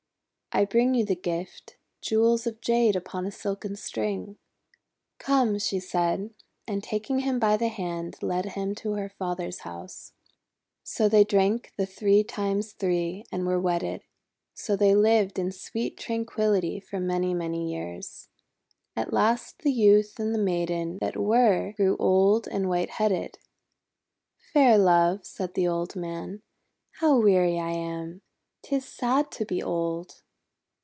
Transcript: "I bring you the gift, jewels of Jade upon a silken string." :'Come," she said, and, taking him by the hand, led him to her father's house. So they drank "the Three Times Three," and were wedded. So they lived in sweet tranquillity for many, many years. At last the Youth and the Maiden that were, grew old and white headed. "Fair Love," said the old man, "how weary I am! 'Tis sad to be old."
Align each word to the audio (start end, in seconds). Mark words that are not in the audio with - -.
"I 0.53 0.65
bring 0.65 0.93
you 0.95 1.05
the 1.05 1.15
gift, 1.15 1.77
jewels 2.01 2.45
of 2.45 2.59
Jade 2.59 2.97
upon 2.97 3.25
a 3.25 3.31
silken 3.31 3.77
string." 3.77 4.35
:'Come," 5.17 5.57
she 5.59 5.79
said, 5.79 6.33
and, 6.67 6.83
taking 6.83 7.19
him 7.19 7.39
by 7.39 7.55
the 7.55 7.69
hand, 7.69 8.21
led 8.21 8.47
him 8.47 8.75
to 8.75 8.95
her 8.95 9.07
father's 9.07 9.59
house. 9.59 10.11
So 10.83 11.07
they 11.07 11.23
drank 11.23 11.71
"the 11.77 11.85
Three 11.85 12.25
Times 12.25 12.73
Three," 12.73 13.23
and 13.31 13.47
were 13.47 13.61
wedded. 13.61 14.03
So 14.53 14.75
they 14.75 14.93
lived 14.93 15.39
in 15.39 15.53
sweet 15.53 15.95
tranquillity 15.95 16.81
for 16.81 16.99
many, 16.99 17.33
many 17.33 17.71
years. 17.73 18.27
At 18.93 19.13
last 19.13 19.59
the 19.61 19.71
Youth 19.71 20.19
and 20.19 20.35
the 20.35 20.43
Maiden 20.43 20.97
that 20.99 21.15
were, 21.15 21.71
grew 21.77 21.95
old 21.95 22.49
and 22.49 22.67
white 22.67 22.89
headed. 22.89 23.39
"Fair 24.51 24.77
Love," 24.77 25.25
said 25.25 25.53
the 25.53 25.69
old 25.69 25.95
man, 25.95 26.41
"how 26.99 27.17
weary 27.21 27.57
I 27.57 27.69
am! 27.71 28.21
'Tis 28.63 28.83
sad 28.83 29.31
to 29.31 29.45
be 29.45 29.63
old." 29.63 30.21